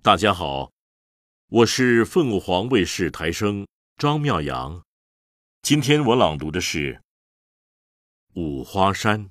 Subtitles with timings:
[0.00, 0.70] 大家好，
[1.48, 3.66] 我是凤凰卫视台声
[3.96, 4.80] 张妙阳。
[5.60, 6.94] 今天我朗读的是
[8.40, 9.26] 《五花山》。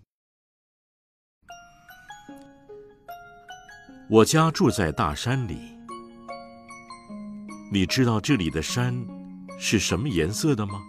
[4.10, 5.57] 我家住在大山里，
[7.71, 8.93] 你知道这里的山
[9.57, 10.81] 是什么颜色的吗？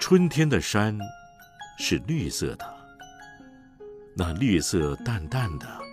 [0.00, 0.98] 春天的山
[1.78, 2.76] 是绿色的，
[4.16, 5.87] 那绿色淡淡的。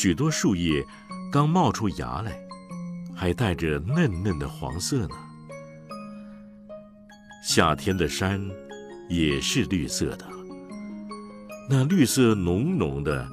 [0.00, 0.86] 许多树叶
[1.32, 2.38] 刚冒出芽来，
[3.16, 5.16] 还带着嫩嫩的黄色呢。
[7.42, 8.40] 夏天的山
[9.08, 10.24] 也是绿色的，
[11.68, 13.28] 那绿色浓浓的，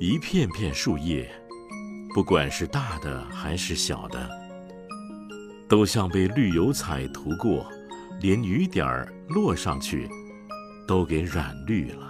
[0.00, 1.30] 一片片树叶，
[2.12, 4.28] 不管是大的还是小的，
[5.68, 7.64] 都像被绿油彩涂过，
[8.20, 10.10] 连雨点儿落上去，
[10.84, 12.08] 都给染绿了。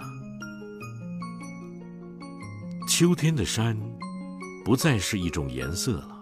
[2.87, 3.77] 秋天的山，
[4.69, 6.21] 不再是一种颜色了。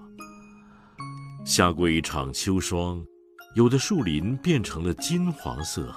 [1.44, 3.06] 下过一场秋霜，
[3.56, 5.94] 有的树林变成了金黄色，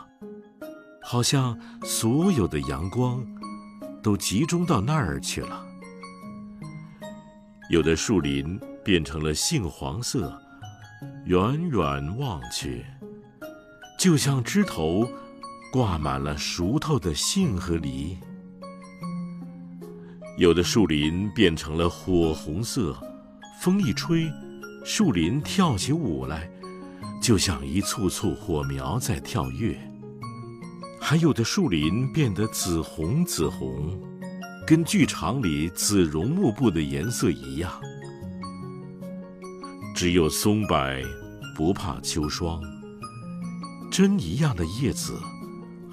[1.01, 3.25] 好像所有的阳光
[4.03, 5.65] 都集中到那儿去了。
[7.71, 10.37] 有的树林变成了杏黄色，
[11.27, 12.85] 远远望去，
[13.97, 15.09] 就像枝头
[15.73, 18.19] 挂满了熟透的杏和梨。
[20.41, 22.99] 有的树林变成了火红色，
[23.61, 24.27] 风一吹，
[24.87, 26.51] 树林跳起舞来，
[27.21, 29.79] 就像一簇簇火苗在跳跃。
[30.99, 34.01] 还有的树林变得紫红紫红，
[34.67, 37.71] 跟剧场里紫绒幕布的颜色一样。
[39.95, 40.75] 只有松柏
[41.55, 42.63] 不怕秋霜，
[43.93, 45.21] 针一样的叶子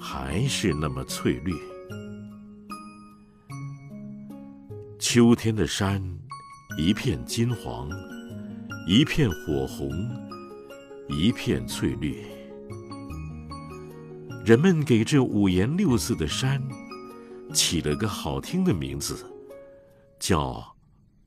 [0.00, 1.52] 还是那么翠绿。
[4.98, 6.02] 秋天的山，
[6.76, 7.88] 一片金黄，
[8.84, 9.88] 一片火红，
[11.08, 12.26] 一片翠绿。
[14.44, 16.60] 人们给这五颜六色的山
[17.54, 19.24] 起了个好听的名字，
[20.18, 20.74] 叫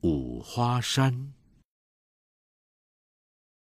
[0.02, 1.32] 五花山。